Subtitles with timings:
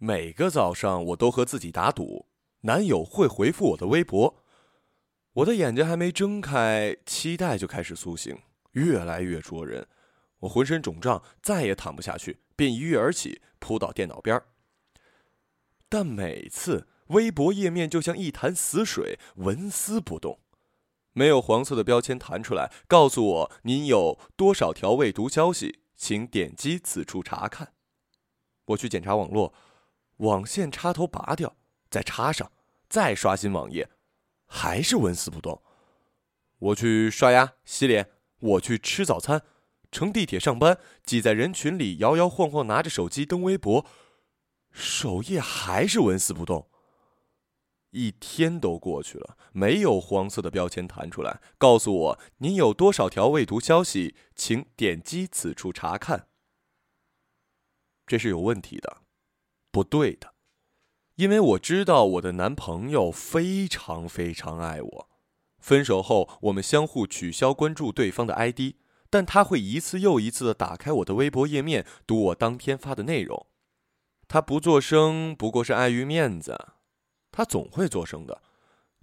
[0.00, 2.26] 每个早上我都和自己打赌，
[2.60, 4.44] 男友会回复我的微博。
[5.32, 8.38] 我的眼睛还没睁开，期待就开始苏醒，
[8.72, 9.88] 越来越灼人。
[10.38, 14.40] 我浑身肿胀，再也躺不下去，便一跃而起，扑到电脑边
[15.88, 20.38] 但每次微博页面就像一潭死水，纹丝不动，
[21.12, 27.72] 没有黄色的标签弹出来，告诉我您有多少条未读消息，请点击此处查看。
[28.66, 29.54] 我去检查网络，
[30.18, 31.56] 网线插头拔掉，
[31.90, 32.52] 再插上，
[32.88, 33.90] 再刷新网页，
[34.46, 35.62] 还是纹丝不动。
[36.58, 39.42] 我去刷牙洗脸，我去吃早餐。
[39.90, 43.86] 乘地铁上班，挤在人群里，摇摇晃晃拿着手机登微博，
[44.70, 46.68] 首页还是纹丝不动。
[47.90, 56.28] 一天都过去了，没有黄色的标签弹出来，告诉我您有多少条未读消息，请点击此处查看。
[58.06, 58.98] 这是有问题的，
[59.78, 60.34] 不对的，
[61.14, 65.08] 因为我知道我的男朋友非常非常爱我，
[65.60, 68.74] 分手后我们相互取消关注对方的 ID。
[69.08, 73.46] 但他会一次又一次的打开我的微博页面，读我当天发的内容。
[74.26, 76.72] 他不作声，不过是碍于面子。
[77.30, 78.42] 他总会作声的，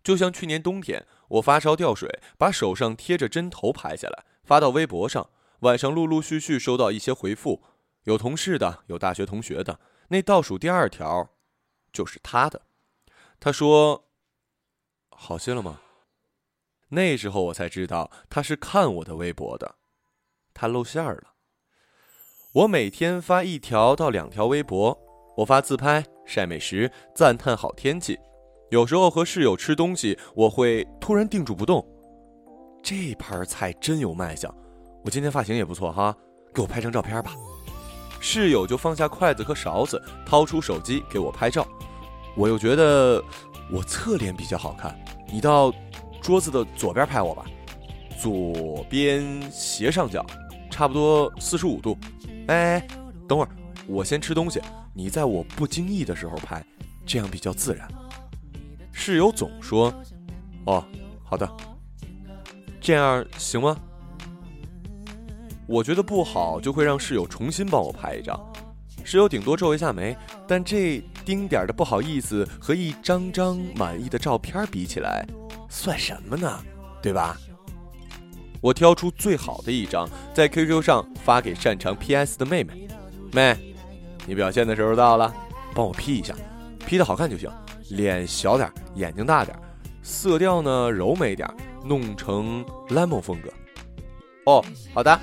[0.03, 5.30] 就像去年冬天，我发烧掉水，把手上贴着针头拍下来发到微博上。
[5.62, 7.64] 晚上陆陆续续收到一些回复，
[8.03, 9.80] 有同事的，有大学同学的。
[10.09, 11.30] 那倒数第二条，
[11.92, 12.61] 就是他的。
[13.39, 14.06] 他说
[15.09, 15.81] ：“好些了吗？”
[16.89, 19.75] 那时候我才知道他是看我的微博的。
[20.53, 21.34] 他露馅儿了。
[22.53, 24.97] 我每天发一条到两条微博，
[25.38, 28.17] 我发自拍、晒美食、赞叹好天气。
[28.72, 31.86] 有时候和室友吃东西，我会突然定住不动。
[32.81, 34.56] 这盘菜真有卖相，
[35.03, 36.16] 我今天发型也不错哈，
[36.53, 37.36] 给我拍张照片吧。
[38.28, 41.66] 室友就放下筷子和勺子，掏出手机给我拍照。
[42.36, 43.23] 我又觉得
[43.72, 45.00] 我侧脸比较好看，
[45.31, 45.72] 你到
[46.23, 47.46] 桌子的左边拍我吧，
[48.20, 50.25] 左边斜上角。
[50.72, 51.96] 差不多四十五度，
[52.47, 52.86] 哎，
[53.30, 53.50] 等会儿，
[53.88, 54.59] 我先吃东西，
[54.92, 56.66] 你在我不经意的时候拍，
[57.06, 57.88] 这样比较自然。
[58.92, 59.94] 室友总说
[60.66, 60.84] ：“哦，
[61.24, 61.47] 好的，
[62.81, 63.78] 这样行吗？”
[65.68, 68.40] 我觉得不好，就会让室友重新帮我拍一张。
[69.03, 70.16] 室友顶多皱一下眉，
[70.48, 75.25] 但这丁点儿的不好意思和一张张满意的照片比起来，
[75.70, 76.59] 算什么呢？
[77.02, 77.38] 对吧？
[78.62, 82.88] 我挑出最好的一张，在 QQ 上发给擅长 PS 的妹妹。
[83.31, 83.75] 妹，
[84.25, 85.31] 你表现的时候到了，
[85.75, 86.34] 帮我 P 一下
[86.86, 87.48] ，P 的好看就行。
[87.92, 89.56] 脸小点，眼睛大点，
[90.02, 91.48] 色调呢柔美点，
[91.84, 93.50] 弄成 lemon 风格。
[94.46, 95.20] 哦，好的。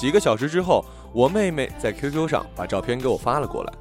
[0.00, 3.72] 几个小时之后，我妹妹在 QQ 上把照片给我发了过来，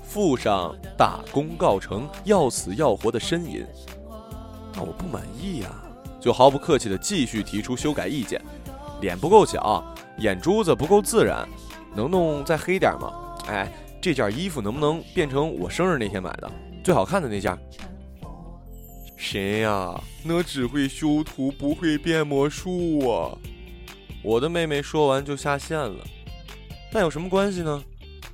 [0.00, 3.66] 附上大功告成、要死要活的呻吟。
[4.72, 5.70] 那我不满意呀。
[6.20, 8.40] 就毫不客气地继续提出修改意见，
[9.00, 9.84] 脸不够小，
[10.18, 11.48] 眼珠子不够自然，
[11.96, 13.12] 能弄再黑点吗？
[13.48, 13.68] 哎，
[14.00, 16.48] 这件衣服能不能变成我生日那天买的
[16.84, 17.58] 最好看的那件？
[19.18, 20.00] 谁呀？
[20.22, 23.34] 那只会修图不会变魔术啊！
[24.26, 26.04] 我的妹妹说完就下线了，
[26.92, 27.80] 那有什么关系呢？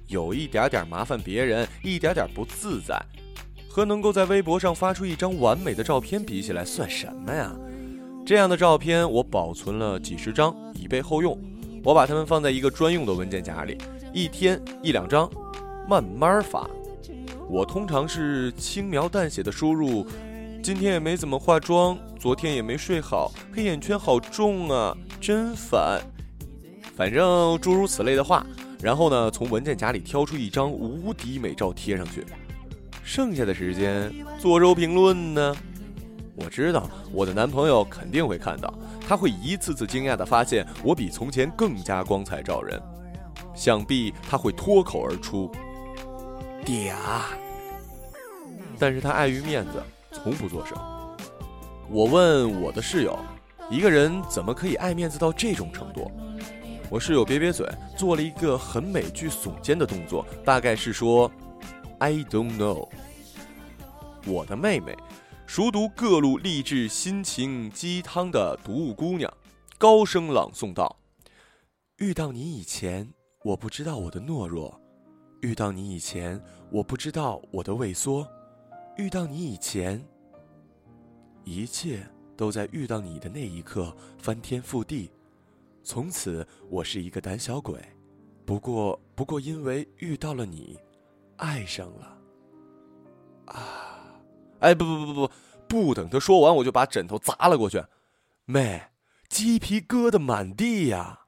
[0.07, 2.99] 有一点点麻烦别人，一点点不自在，
[3.69, 7.55] 和能够在微博上发出一张完美的照片比起来，算什么呀？
[8.25, 11.39] 这样的照片我保存了几十张，以备后用。
[11.85, 13.77] 我把它们放在一个专用的文件夹里，
[14.15, 15.31] 一天一两张，
[15.87, 16.67] 慢慢发。
[17.51, 20.07] 我通常是轻描淡写的输入：
[20.63, 26.03] 今天也没怎么化妆，昨天也没睡好，黑眼圈好重啊，真烦。
[26.97, 28.45] 反正诸如此类的话。
[28.83, 32.27] 然后呢，从文件夹里挑出一张无敌美照贴上去，
[33.05, 35.57] 剩下的时间做肉评论呢。
[36.35, 38.75] 我知道我的男朋友肯定会看到，
[39.07, 42.83] 他会一次次惊讶地发现我比从前更加光彩照人，
[43.55, 45.49] 想必他会脱口而出
[46.67, 46.93] “嗲”，
[48.81, 49.81] 但是他碍于面子，
[50.11, 50.77] 从不作声。
[51.89, 53.17] 我问我的室友，
[53.71, 56.11] 一个人怎么可以爱面子到这种程度？
[56.91, 57.67] 我室友瘪瘪嘴，
[57.97, 61.31] 做了一个很美剧耸肩的动作，大概是说
[61.99, 62.89] “I don't know”。
[64.27, 64.97] 我的妹妹。
[65.45, 69.31] 熟读各路励志心情鸡汤的读物姑娘，
[69.77, 70.97] 高声朗诵道
[71.99, 73.13] ：“遇到你以前，
[73.45, 74.73] 我不知道我的懦弱；
[75.43, 78.27] 遇到你以前，我不知道我的畏缩；
[78.97, 80.03] 遇到你以前，
[81.45, 82.01] 一切
[82.37, 85.11] 都在遇到你的那一刻翻天覆地。
[85.85, 87.79] 从此，我是一个胆小鬼。
[88.45, 90.79] 不过，不过因为遇到了你
[91.37, 92.19] 爱上了。
[93.47, 94.23] 啊！
[94.61, 95.33] 哎，不不不不不，
[95.67, 97.85] 不等他说完，我就把枕头砸了过去。
[98.45, 98.91] 妹，
[99.29, 101.27] 鸡皮疙瘩满地呀！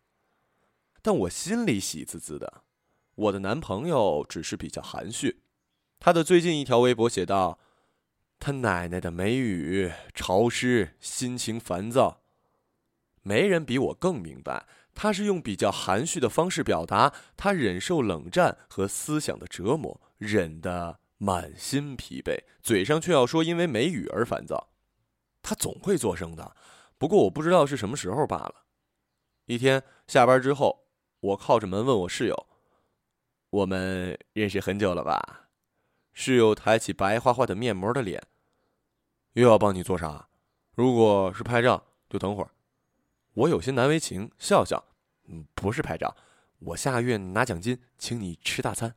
[1.03, 2.62] 但我心里喜滋滋的。
[3.15, 5.43] 我的男朋友只是比较含蓄。
[6.01, 7.59] 他的最近一条微博写道
[8.38, 12.22] ：“他奶奶的梅雨，潮湿，心情烦躁。”
[13.26, 24.69] 没人比我更明白，他是用比较含蓄的方式表达他忍受冷战和思想的折磨，忍得满心疲惫，嘴上却要说因为梅雨而烦躁。
[25.40, 26.54] 他总会作声的，
[26.98, 28.66] 不过我不知道是什么时候罢了。
[29.46, 30.86] 一天下班之后，
[31.20, 32.46] 我靠着门问我室友
[33.48, 35.44] ：“我们认识很久了吧？”
[36.14, 38.22] 室友抬起白花花的面膜的脸
[39.34, 40.28] ：“又要帮你做啥？
[40.75, 42.50] 如果是拍照，就等会儿。”
[43.34, 44.84] 我有些难为情，笑笑，
[45.26, 46.16] 嗯，不是拍照，
[46.61, 48.94] 我下个月拿奖金请你吃大餐。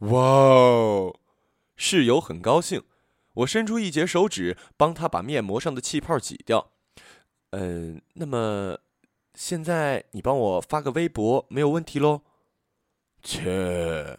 [0.00, 1.20] 哇哦，
[1.76, 2.82] 室友很高兴，
[3.34, 6.72] 我伸出一截手指帮他把面膜上的气泡挤掉。
[7.50, 8.78] 嗯，那么
[9.34, 12.22] 现在你帮我发个微博没有问题喽？
[13.22, 14.18] 切，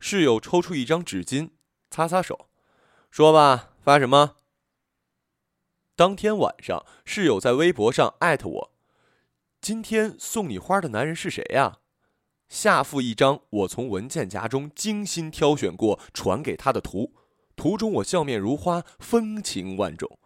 [0.00, 1.50] 室友抽出一张纸巾
[1.90, 2.48] 擦擦手，
[3.10, 4.36] 说吧，发什么？
[5.96, 8.72] 当天晚上，室友在微博上艾特我
[9.60, 11.78] ：“今天送你花的男人是谁呀？”
[12.48, 17.14] 下附一张我从文件夹中精心挑选过传给他的图，
[17.56, 20.18] 图中我笑面如花，风情万种。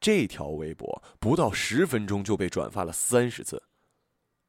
[0.00, 3.62] 这条微博不到十分钟就被转发了三十次，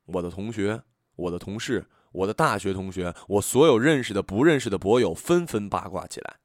[0.05, 0.81] 我的同学、
[1.15, 6.37] 我的同事、我的大学同学、我所有认识的、不认识的博友纷纷八卦起来：“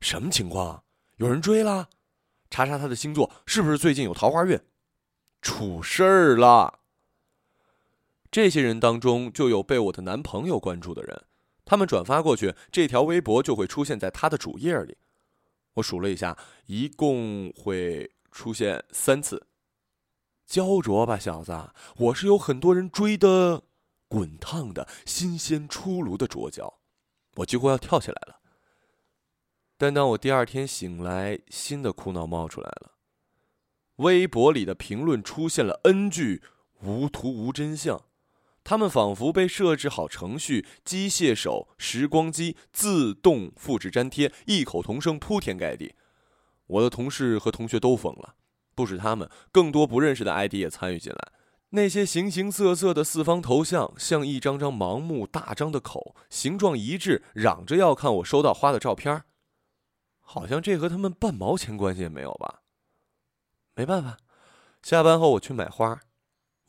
[0.00, 0.82] 什么情况？
[1.16, 1.90] 有人追了？”
[2.48, 4.58] 查查他的星座，是不是最近有桃花运？
[5.42, 6.80] 出事儿了！
[8.30, 11.24] 这些人当中就有被我的男朋友关注的人，
[11.64, 14.96] 他们转发过去，这条微博就会出现在他的主页里。
[15.74, 19.46] 我数了一下，一共会出现三次。
[20.46, 21.70] 焦灼吧，小子！
[21.96, 23.64] 我是有很多人追的，
[24.08, 26.80] 滚烫的新鲜出炉的灼焦，
[27.36, 28.40] 我几乎要跳起来了。
[29.76, 32.92] 但当我第二天醒来，新的苦恼冒出来了。
[33.96, 36.42] 微博里的评论出现了 N 句
[36.82, 38.04] “无图无真相”，
[38.62, 45.94] 他们仿佛被设置好程序，机械手、时光机自动复制粘贴，异口同声，铺天盖地。
[46.66, 48.34] 我的同事和同学都疯了，
[48.74, 51.32] 不止他们，更多不认识的 ID 也参与进来。
[51.76, 59.24] 那些形形色色的四方头像，像一张张盲目大张的口，形状一致，嚷着要看我收到花的照片
[60.20, 62.62] 好像这和他们半毛钱关系也没有吧？
[63.74, 64.16] 没办法，
[64.82, 66.00] 下班后我去买花，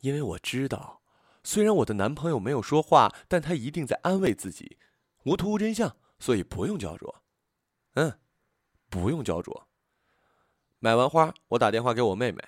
[0.00, 1.00] 因为我知道，
[1.42, 4.76] 虽然我的男朋友没有说话，但他一定在安慰自己，
[5.24, 7.22] 无图无真相，所以不用焦灼。
[7.94, 8.18] 嗯，
[8.90, 9.66] 不用焦灼。
[10.80, 12.44] 买完花，我打电话给我妹妹：“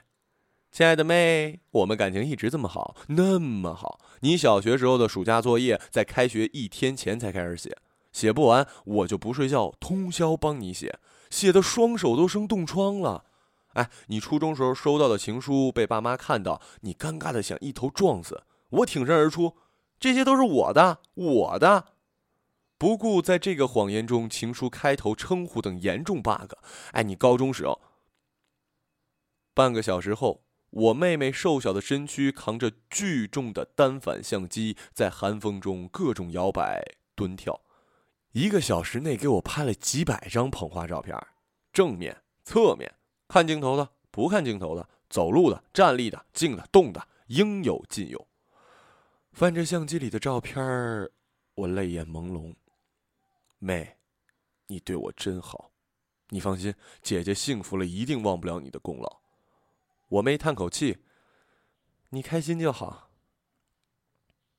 [0.70, 3.98] 亲爱的妹，我们感情一直这么好，那么好。
[4.20, 7.76] 你小学时候的暑假作业，在开学一天前才开始写。”
[8.12, 10.98] 写不完，我就不睡觉，通宵帮你写，
[11.30, 13.24] 写的双手都生冻疮了。
[13.74, 18.42] 哎，你初中时候收到的情书被爸妈看到，你尴尬的想一头撞死。
[18.70, 19.56] 我挺身而出，
[20.00, 21.86] 这些都是我的，我的。
[22.78, 26.54] 不顾在这个谎言中情书开头称呼等严重 bug。
[26.92, 27.80] 哎，你高中时候。
[29.54, 36.82] 半个小时后，我妹妹瘦小的身躯扛着巨重的单反相机，在寒风中各种摇摆
[37.16, 37.60] 蹲跳。
[38.32, 41.18] 一个小时内给我拍了几百张捧花照片，
[41.72, 42.94] 正面、侧面，
[43.26, 48.28] 看镜头的、不看镜头的，走路的、站立的、静的、动的，应有尽有。
[49.32, 50.56] 翻着相机里的照片
[51.54, 52.54] 我泪眼朦胧。
[53.58, 53.96] 妹，
[54.68, 55.72] 你对我真好，
[56.28, 56.72] 你放心，
[57.02, 59.19] 姐姐幸福了一定忘不了你的功劳。
[60.10, 60.98] 我妹叹口气，
[62.10, 63.10] 你开心就好。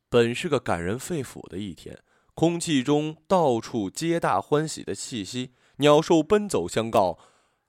[0.09, 2.03] 本是个感人肺腑的一天。
[2.33, 7.19] 空气中到处皆大欢喜的气息，鸟兽奔走相告，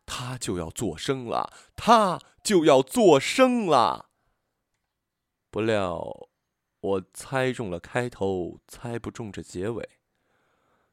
[0.06, 4.10] 他就要作声了，他就要作声了。
[5.50, 6.28] 不料，
[6.80, 9.88] 我猜中了开头，猜不中这结尾。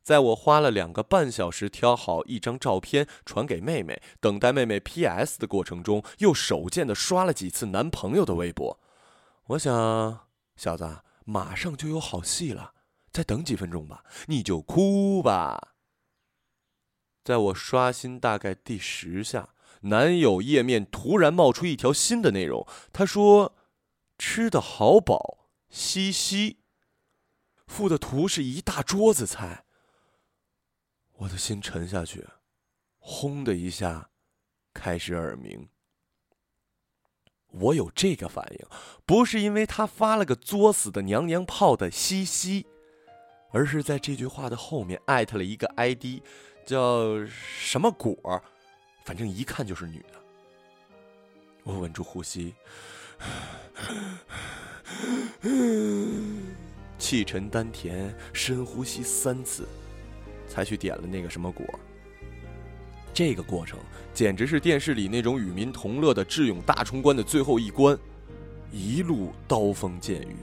[0.01, 5.37] 在我花了两个半小时挑好一张照片传给妹妹，等待妹妹 P.S.
[5.37, 8.79] 的过程中，又手贱的刷了几次男朋友的微博。
[9.47, 12.73] 我想，小子马上就有好戏了。
[13.11, 15.73] 再等几分钟吧，你就哭吧。
[17.23, 19.49] 在我刷新大概第十下，
[19.81, 22.65] 男友页面突然冒出一条新的内容。
[22.93, 23.55] 他说
[24.17, 26.59] ：“吃的好饱，嘻嘻。”
[27.67, 29.65] 附的图是一大桌子菜。
[31.19, 32.25] 我的心沉下去，
[32.97, 34.09] 轰的一下，
[34.73, 35.67] 开始耳鸣。
[37.51, 38.65] 我有这个反应，
[39.05, 42.65] 不是因为他发了个作死的娘娘炮的嘻嘻，
[43.51, 46.21] 而是在这句话的后面艾特了一个 ID，
[46.65, 48.41] 叫什么果，
[49.03, 50.13] 反正一看就是女的。
[51.63, 52.55] 我稳住呼吸，
[56.97, 59.67] 气沉丹田，深呼吸三次。
[60.59, 61.65] 才去点了那个什么果。
[63.13, 63.79] 这个过程
[64.13, 67.97] 简直是电视里那种与民同乐的智勇大冲关的最后一关，
[68.73, 70.35] 一路刀锋剑雨。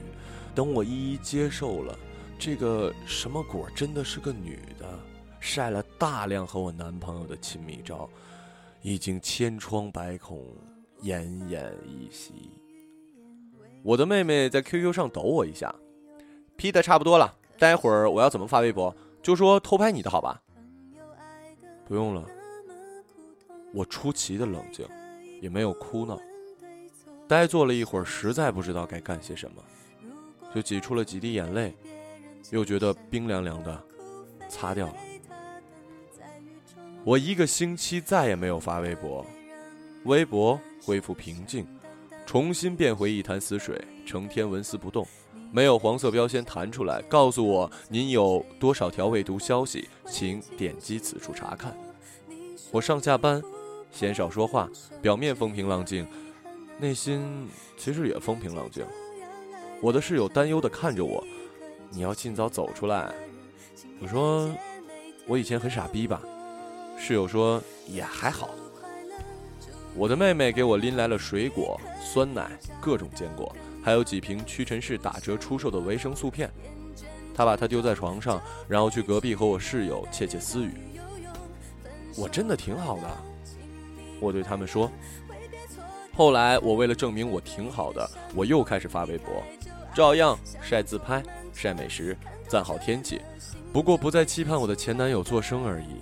[0.55, 1.97] 等我一一接受了
[2.39, 4.87] 这个什么果真的是个女的，
[5.39, 8.09] 晒了大量和我男朋友的亲密照，
[8.81, 10.43] 已经千疮百孔，
[11.03, 12.33] 奄奄一息。
[13.83, 15.73] 我的妹妹在 QQ 上抖我一下
[16.57, 18.95] ，P 的差不多了，待会儿我要怎么发微博？
[19.21, 20.41] 就说偷拍你的好吧，
[21.85, 22.25] 不用了。
[23.73, 24.87] 我出奇的冷静，
[25.41, 26.17] 也没有哭闹，
[27.27, 29.61] 呆坐了一会儿，实在不知道该干些什么，
[30.55, 31.75] 就挤出了几滴眼泪，
[32.49, 33.83] 又觉得冰凉凉的，
[34.49, 34.95] 擦掉了。
[37.03, 39.25] 我一个星期再也没有发微博，
[40.05, 41.67] 微博恢复平静，
[42.25, 45.05] 重新变回一潭死水，成天纹丝不动。
[45.51, 51.75] 没有黄色标签弹出来，告诉我您有多少条未读消息，请点击此处查看。
[52.71, 53.41] 我上下班，
[53.91, 54.69] 鲜少说话，
[55.01, 56.05] 表面风平浪静，
[56.79, 58.85] 内心其实也风平浪静。
[59.81, 61.23] 我的室友担忧地看着我
[61.89, 63.13] ：“你要尽早走出来。”
[64.01, 64.53] 我说
[65.27, 66.21] ：“我以前很傻逼吧？”
[66.99, 68.49] 室友说：“也还好。”
[69.95, 72.51] 我的妹妹给我拎来了水果、酸奶、
[72.81, 73.55] 各种坚果。
[73.87, 76.51] 还有几瓶屈臣氏打折出售的维生素片，
[77.33, 80.73] 他把它丢在床上，然后去隔壁和我室友窃窃私语。
[82.17, 83.09] 我真的挺好的，
[84.19, 84.91] 我对他们说。
[86.13, 89.41] 后来我为了证明我挺好的，我又开始发微博，
[89.95, 92.13] 照样晒自拍、晒美食、
[92.45, 93.21] 赞好天气，
[93.71, 96.01] 不过不再期盼我的前男友做声而已。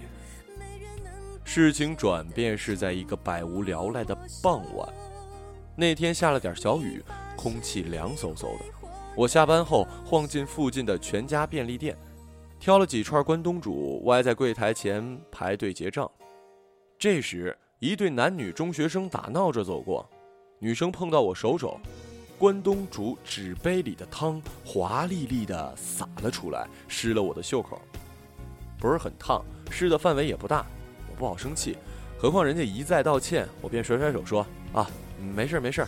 [1.44, 4.90] 事情转变是在一个百无聊赖的傍晚，
[5.76, 7.04] 那天下了点小雨。
[7.36, 8.66] 空气凉飕飕的，
[9.16, 11.96] 我下班后晃进附近的全家便利店，
[12.60, 16.10] 挑了几串关东煮，歪在柜台前排队结账。
[16.98, 20.10] 这时，一对男女中学生打闹着走过，
[20.60, 21.78] 女生碰到我手肘，
[22.38, 27.80] 关东煮纸杯里的汤华丽丽的洒了出来，湿了我的袖口，
[28.80, 30.66] 不是很烫，湿的范围也不大，
[31.10, 31.78] 我不好生气，
[32.18, 34.90] 何况人家一再道歉，我便甩甩手说：“啊，
[35.36, 35.86] 没事没事。”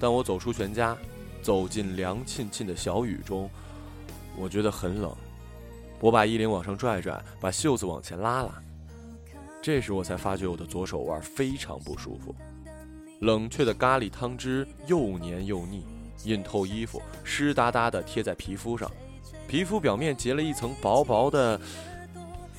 [0.00, 0.96] 当我走出全家，
[1.42, 3.48] 走进凉沁沁的小雨中，
[4.36, 5.14] 我觉得很冷。
[6.00, 8.50] 我把衣领往上拽拽，把袖子往前拉拉。
[9.60, 12.34] 这时我才发觉我的左手腕非常不舒服，
[13.20, 15.84] 冷却的咖喱汤汁又黏又腻，
[16.24, 18.90] 印透衣服，湿哒哒的贴在皮肤上。
[19.46, 21.60] 皮肤表面结了一层薄薄的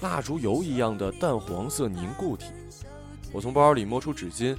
[0.01, 2.45] 蜡烛油一样的淡黄色凝固体。
[3.31, 4.55] 我从包里摸出纸巾，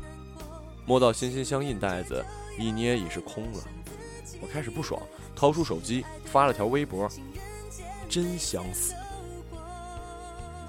[0.85, 2.25] 摸到心心相印袋子。
[2.59, 3.59] 一捏已是空了，
[4.41, 5.01] 我开始不爽，
[5.35, 7.09] 掏出手机发了条微博
[8.09, 8.95] ：“真想死。”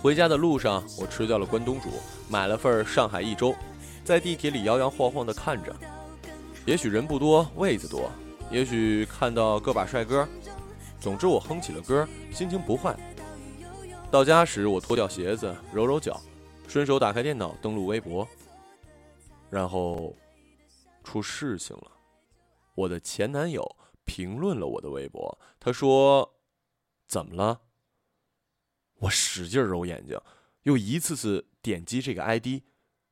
[0.02, 1.90] 回家的路上，我吃掉了关东煮，
[2.30, 3.56] 买了份上海一周，
[4.04, 5.75] 在地铁里摇摇晃晃地看着。
[6.66, 8.10] 也许人不多，位子多；
[8.50, 10.28] 也许看到个把帅哥。
[11.00, 12.96] 总之，我哼起了歌，心情不坏。
[14.10, 16.20] 到家时，我脱掉鞋子，揉揉脚，
[16.68, 18.28] 顺手打开电脑，登录微博，
[19.50, 20.13] 然后。
[21.03, 21.91] 出事情了，
[22.75, 25.39] 我的前男友评论了我的微博。
[25.60, 26.39] 他说
[27.07, 27.62] ：“怎么了？”
[29.01, 30.19] 我使劲揉眼睛，
[30.63, 32.63] 又一次次点击这个 ID，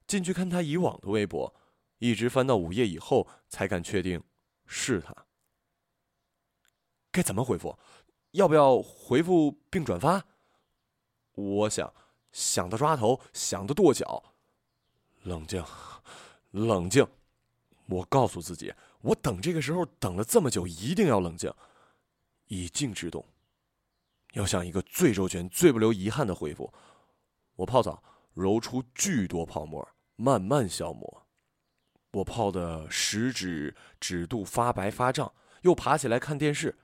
[0.08, 1.54] 进去看他以往的微博，
[1.98, 4.24] 一直翻到午夜以后，才敢确定
[4.66, 5.14] 是他。
[7.12, 7.78] 该怎么回复？
[8.32, 10.26] 要不要回复并转发？
[11.34, 11.94] 我想，
[12.32, 14.36] 想的抓头，想的跺脚。
[15.24, 15.64] 冷静，
[16.52, 17.06] 冷静。
[17.92, 21.54] 我告诉自己，我等这个时候等了这么久，一定要冷静，
[22.48, 23.26] 以静制动，
[24.32, 26.74] 要像一个最周全、最不留遗憾的回复。
[27.58, 28.02] 我泡澡，
[28.34, 31.28] 揉出巨多泡沫，慢慢消磨。
[32.14, 35.32] 我泡的食指指肚发白发胀，
[35.64, 36.78] 又爬起来看电视，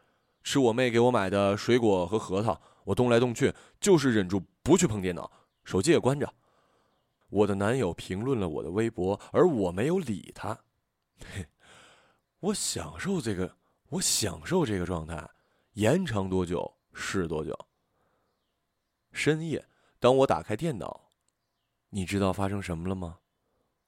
[0.43, 2.61] 吃我妹给我买的水果和核桃。
[2.83, 5.31] 我动来动去，就是忍住不去碰电脑，
[5.63, 6.33] 手机也关着。
[7.29, 10.57] 我的男友评论了我的微博，而我没有理他。
[11.25, 11.47] 嘿，
[12.39, 13.57] 我享受这个，
[13.89, 15.29] 我享受这个状态，
[15.74, 17.57] 延长多久是多久。
[19.12, 19.67] 深夜，
[20.00, 21.09] 当我打开电脑，
[21.89, 23.19] 你知道发生什么了吗？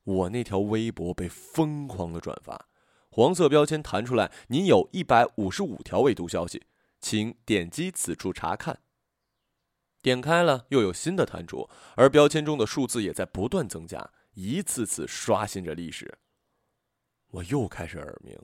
[0.03, 2.67] 我那条微博被疯狂的转发，
[3.11, 6.65] 黄色标签弹出来，您有一百五十五条未读消息，
[6.99, 8.79] 请点击此处查看。
[10.01, 16.17] 点开了，又有新的弹出，而标签中的数字也在不断增加，一次次刷新着历史。
[17.31, 18.37] 我又开始耳鸣，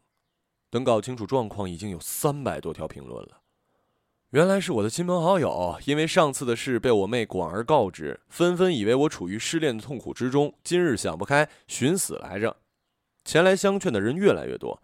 [0.69, 3.41] 等搞清楚状况，已经有三百多条评论了。
[4.31, 12.57] 原来是我的亲朋好友，因为上次的事被我妹广而告之，纷纷以为我处于失恋的痛苦之中，今日想不开寻死来着。
[13.23, 14.81] 前来相劝的人越来越多。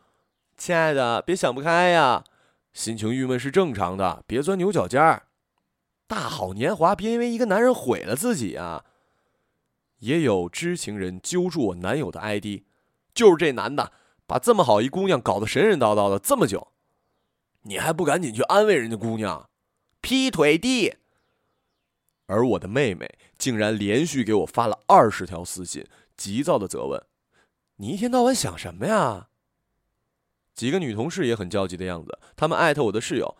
[0.57, 2.23] 亲爱的，别想不开呀，
[2.73, 5.27] 心情郁闷是正常的，别钻牛角尖儿。
[6.07, 8.85] 大好年华，别因为一个男人毁了自己啊！
[9.99, 12.63] 也有知情人揪住我男友的 ID，
[13.13, 13.91] 就是这男的
[14.25, 16.69] 把这么好一姑娘搞得神神叨叨的这么久。
[17.63, 19.49] 你还不赶紧去安慰人家姑娘，
[20.01, 20.95] 劈腿地。
[22.25, 27.03] 而我的妹妹竟然连续给我发了二十条私信，急躁的责问
[27.77, 29.27] ：“你一天到晚想什么呀？”
[30.55, 33.35] 几个女同事也很焦急的样子，她们艾特我的室友：“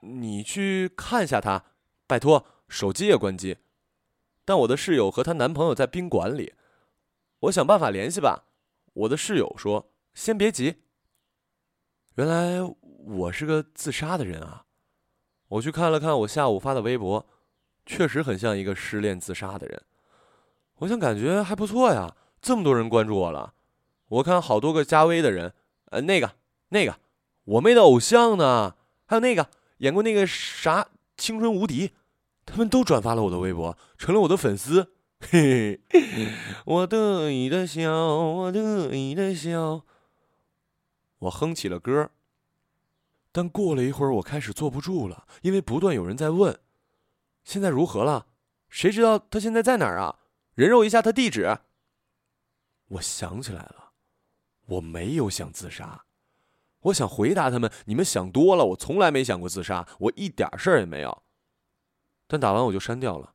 [0.00, 1.64] 你去看一下她，
[2.06, 3.58] 拜托，手机也关机。”
[4.44, 6.54] 但我的室友和她男朋友在宾馆里，
[7.40, 8.44] 我想办法联系吧。
[8.92, 10.82] 我的室友说：“先别急。”
[12.16, 12.60] 原来。
[13.04, 14.64] 我是个自杀的人啊！
[15.48, 17.26] 我去看了看我下午发的微博，
[17.84, 19.82] 确实很像一个失恋自杀的人。
[20.76, 23.54] 我想感觉还不错呀，这么多人关注我了。
[24.06, 25.52] 我看好多个加微的人，
[25.86, 26.36] 呃，那个、
[26.68, 27.00] 那个，
[27.42, 30.82] 我妹的偶像呢，还有那个演过那个啥
[31.16, 31.88] 《青春无敌》，
[32.46, 34.92] 他们都转发了我的微博，成了我的粉丝。
[35.30, 36.28] 嘿嘿，
[36.66, 39.84] 我得意的笑，我得意的笑。
[41.20, 42.10] 我哼起了歌。
[43.30, 46.60] 但过了一会儿，我开始坐不住了，因为不断有人在问
[47.44, 48.26] ：“现在如何了？
[48.68, 50.18] 谁知道他现在在哪儿啊？
[50.54, 51.58] 人肉一下他地址。”
[52.88, 53.92] 我想起来了，
[54.66, 56.04] 我没有想自杀。
[56.80, 61.22] 我想回答他们：“你们想多了，我从来没想过自杀，我一点事儿也没有。”
[62.26, 63.34] 但打完我就删掉了。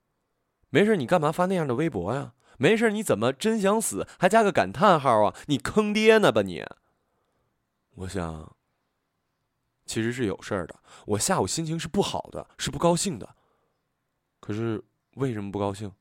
[0.69, 2.33] 没事，你干嘛发那样的微博呀？
[2.57, 5.35] 没事，你怎么真想死还加个感叹号啊？
[5.45, 6.65] 你坑爹呢吧你？
[7.95, 8.51] 我想。
[9.85, 10.75] 其实是有事儿的。
[11.05, 13.35] 我下午心情是不好的，是不高兴的。
[14.41, 14.83] 可是
[15.15, 15.91] 为什么不高兴？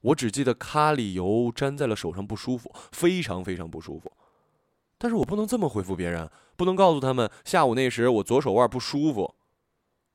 [0.00, 4.12] 我只记得咖喱油粘在了手上不舒服，非常非常不舒服。
[4.96, 9.34] 但是我不能这么回复别人，不能告诉他们下午那时我左手腕不舒服。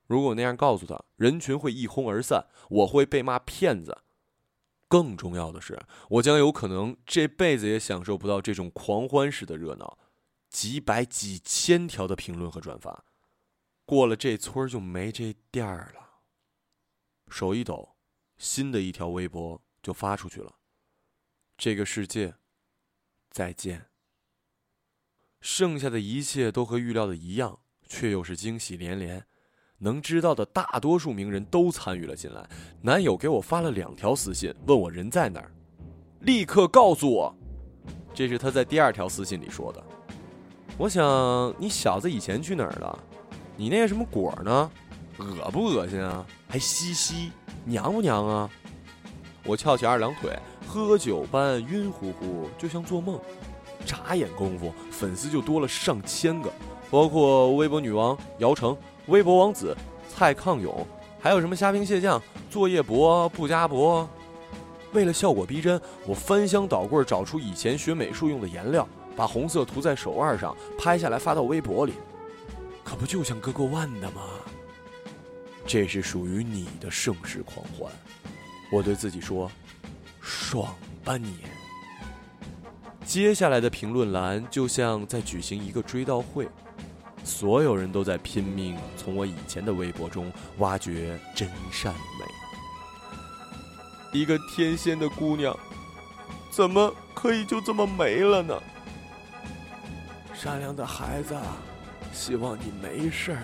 [0.07, 4.03] 如果那样告诉他，人群会一哄而散，我会被骂骗子。
[4.87, 9.97] 更重要的是，我将有可能这辈子也享受不到这种狂欢式的热闹。
[10.47, 13.03] 几百几千条的评论和转发，
[13.83, 16.21] 过了这村就没这店儿了。
[17.29, 17.97] 手一抖，
[18.37, 20.55] 新的一条微博就发出去了。
[21.57, 22.35] 这个世界，
[23.31, 23.89] 再见。
[25.41, 29.27] 剩下的一切都和预料的一样，却又是惊喜连连。
[29.77, 32.47] 能知道的大多数名人都参与了进来。
[32.81, 35.51] 男友给我发了两条私信，问我人在哪儿，
[36.21, 37.35] 立刻告诉我。
[38.13, 39.83] 这是他在第二条私信里说的。
[40.77, 42.99] 我想你小子以前去哪儿了？
[43.57, 44.71] 你那个什么果呢？
[45.17, 46.25] 恶不恶心啊？
[46.47, 47.31] 还嘻嘻，
[47.63, 48.49] 娘不娘啊？
[49.45, 53.19] 我翘起二郎腿，喝酒般晕乎乎，就像做梦。
[53.85, 56.51] 眨眼功夫，粉丝就多了上千个，
[56.89, 58.75] 包括微博女王姚晨、
[59.07, 59.75] 微博王子
[60.09, 60.85] 蔡康永，
[61.19, 64.07] 还有什么虾兵蟹将、作业博、不加博。
[64.93, 68.87] 为了效果逼真，我翻箱倒柜找出以前学美术用的颜料。
[69.17, 71.93] 把红色涂在手腕上，拍下来发到微博里，
[72.83, 74.21] 可不就像割过腕的吗？
[75.65, 77.89] 这是属于你的盛世狂欢，
[78.69, 79.49] 我对自己说
[80.19, 81.37] ：“爽吧你！”
[83.07, 86.49] 接下来的评论栏就像在举行一个追悼会，
[87.25, 92.25] 所有人都在拼命从我以前的微博中挖掘真善美。
[94.17, 95.57] 一个天仙的姑娘，
[96.51, 98.55] 怎么可以就这么没了呢？
[100.33, 101.35] 善良的孩子，
[102.13, 103.39] 希望你没事儿。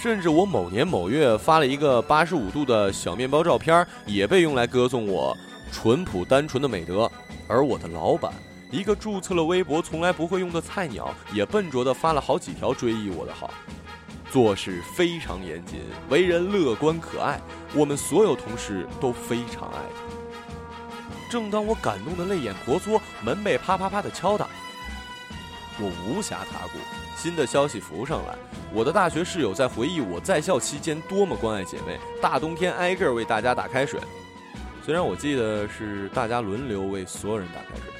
[0.00, 5.36] 甚至我某年某月发了一个八十五度的小面包照片，也被用来歌颂我
[5.72, 7.10] 淳朴单纯的美德。
[7.48, 8.32] 而我的老板，
[8.70, 13.52] 一个注册了微博从来不会用的菜鸟，也笨拙地发了好几条追忆我的好。
[14.30, 17.40] 做事非常严谨，为人乐观可爱，
[17.74, 21.30] 我们所有同事都非常爱他。
[21.30, 24.46] 正当我感动的泪眼婆娑，门被啪啪啪的敲打。
[25.80, 26.78] 我无暇他顾，
[27.16, 28.36] 新的消息浮上来，
[28.70, 33.98] 我的大学室友在回忆我在校期间多么关爱姐妹，大冬天挨个为大家打开水。
[34.84, 37.97] 虽然我记得是大家轮流为所有人打开水。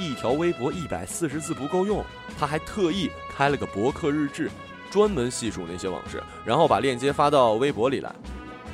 [0.00, 2.02] 一条微博一百四十字不够用，
[2.38, 4.50] 他还特意开了个博客日志，
[4.90, 8.10] 专门细数那些往事，然后把链接发到微博里来。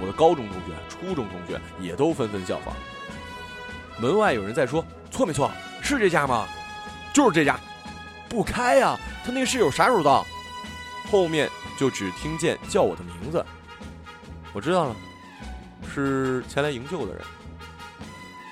[0.00, 2.72] 我的高中同学、初中同学也都纷纷效仿。
[3.98, 5.50] 门外有人在说：“错没错？
[5.82, 6.46] 是这家吗？
[7.12, 7.58] 就是这家，
[8.28, 8.96] 不开呀！
[9.24, 10.24] 他那个室友啥时候到？”
[11.10, 13.44] 后面就只听见叫我的名字。
[14.52, 14.96] 我知道了，
[15.92, 17.24] 是前来营救的人。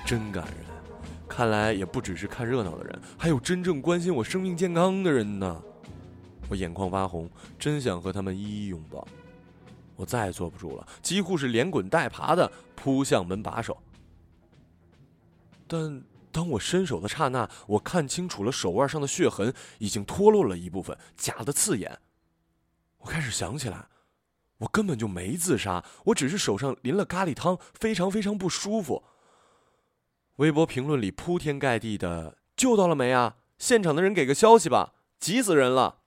[0.06, 0.63] 真感人。
[1.36, 5.60] 看来也不只是看热闹的人，还有真正关心我生命健康的人呢。
[6.48, 9.04] 我眼眶发红，真想和他们一一拥抱。
[9.96, 13.76] 我再也坐不住了，几乎是连滚带爬的扑向门把手。
[15.66, 21.98] 但当我伸手的刹那，我看清楚了手腕上的血痕已经脱落了一部分，假的刺眼。
[22.98, 23.88] 我开始想起来，
[24.58, 29.02] 我根本就没自杀，我只是手上淋了咖喱汤，非常非常不舒服。
[30.36, 33.36] 微博评论里铺天盖地的救到了没啊？
[33.56, 36.00] 现场的人给个消息吧，急死人了！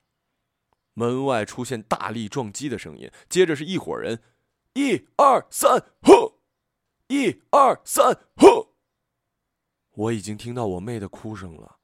[0.96, 4.22] 门外出现大力撞击的声音，接着是一伙人，
[4.74, 6.42] 一二三，呼！
[7.08, 8.76] 一二三，呼！
[9.92, 11.78] 我已经听到我妹的哭声了，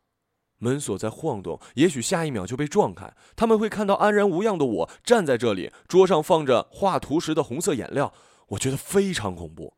[0.58, 3.16] 门锁在晃动，也许下一秒就被撞开。
[3.38, 8.14] 他们会看到安然无恙的我站在这里，桌上放着画图时的红色颜料，
[8.50, 9.78] 我觉得非常恐怖。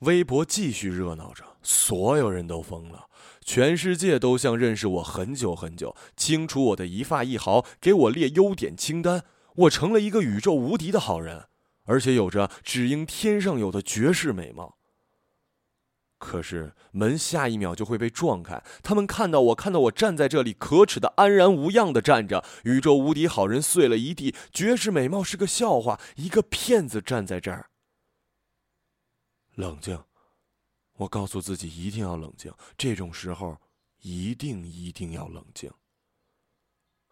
[0.00, 3.06] 微博继续热闹着，所有人都疯了，
[3.44, 9.24] 全世界都像认识我很久很久，清楚我的一发一毫，给我列优点清单。
[9.56, 11.48] 我成了一个宇宙无敌的好人，
[11.84, 14.78] 而且有着只应天上有的绝世美貌。
[16.18, 27.66] 可是门下一秒就会被撞开，他们看到我，看到我站在这里，可耻的安然无恙的站着，宇宙无敌好人碎了一地，绝世美貌是个笑话，一个骗子站在这儿。
[29.60, 30.02] 冷静，
[30.94, 32.50] 我告诉自己一定要冷静。
[32.78, 33.60] 这种时候，
[33.98, 35.70] 一定一定要冷静。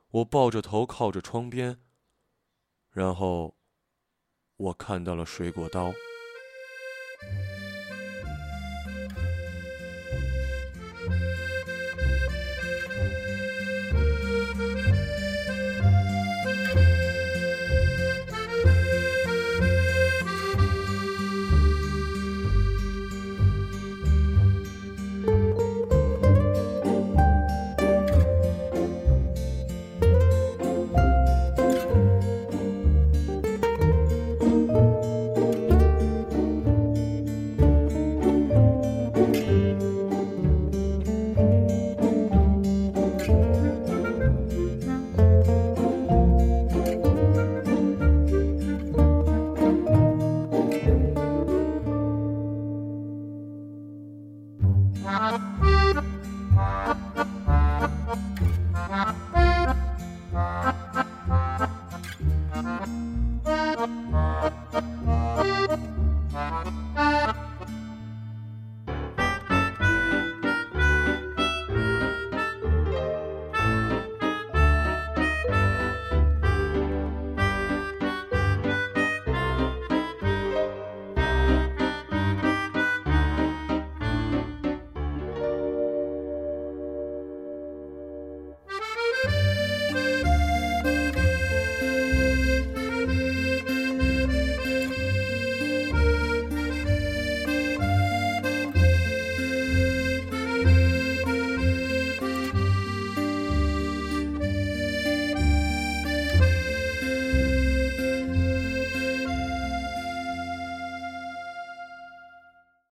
[0.09, 1.79] 我抱着头靠着窗边，
[2.89, 3.55] 然后
[4.57, 5.93] 我看到了水果刀。